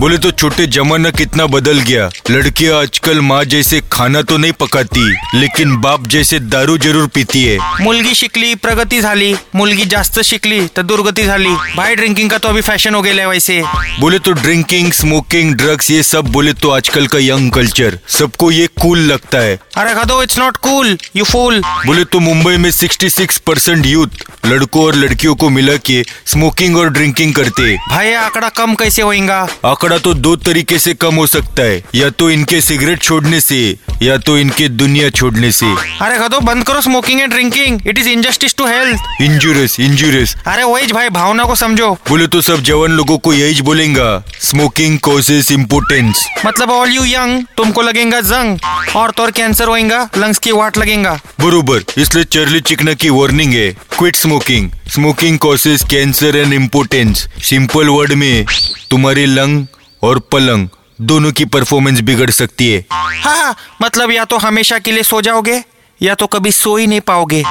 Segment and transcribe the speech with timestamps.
[0.00, 5.02] बोले तो छोटे जमाना कितना बदल गया। लड़कियाँ आजकल माँ जैसे खाना तो नहीं पकाती
[5.34, 10.82] लेकिन बाप जैसे दारू ज़रूर पीती है। मुलगी शिकली प्रगती झाली मुलगी जास्त शिकली तर
[10.82, 13.60] दुर्गती झाली। बाय ड्रिंकिंग का तो अभी फ़ैशन हो गेलाय वैसे।
[14.00, 18.66] बोले तो ड्रिंकिंग स्मोकिंग ड्रग्स ये सब बोले तो आजकल का यंग कल्चर सबको ये
[18.80, 23.38] कूल लगता है। अरे खदो it's not cool you fool बोले तो मुंबई में 66
[23.46, 28.48] परसेंट यूथ लड़कों और लड़कियों को मिला के स्मोकिंग और ड्रिंकिंग करते। हैं भाई आंकड़ा
[28.56, 32.60] कम कैसे होगा आंकड़ा तो दो तरीके से कम हो सकता है। या तो इनके
[32.60, 33.60] सिगरेट छोड़ने से
[34.02, 35.66] या तो इनके दुनिया छोड़ने से।
[36.02, 40.64] अरे खदो बंद करो smoking and drinking it is injustice to health injurious injurious अरे
[40.64, 45.52] वही भाई भावना को समझो। बोले तो सब जवान लोगों को यही बोलेगा। स्मोकिंग कॉजेज
[45.52, 48.58] इम्पोर्टेंस मतलब ऑल यू यंग तुमको लगेगा जंग
[48.96, 53.70] और तो कैंसर होएगा लंग्स की वाट लगेगा। बरूबर इसलिए चर्ली चिकना की वार्निंग है।
[53.98, 58.44] Quit smoking smoking causes cancer and importance simple word में
[58.90, 59.66] तुम्हारी लंग
[60.02, 60.68] और पलंग
[61.00, 65.64] दोनों की परफॉर्मेंस बिगड़ सकती है। हाँ मतलब या तो हमेशा के लिए सो जाओगे
[66.02, 67.44] या तो कभी सो ही नहीं पाओगे।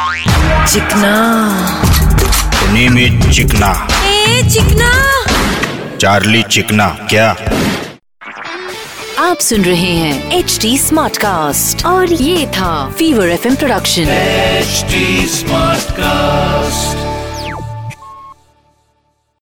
[0.73, 1.14] चिकना।
[2.77, 4.92] इज़ चिकना। ए चिकना।
[5.97, 7.36] चार्ली चिकना क्या?
[9.20, 14.67] आप सुन रहे हैं एच डी स्मार्ट कास्ट और ये था Fever FM production H
[15.30, 16.28] smart Smartcast.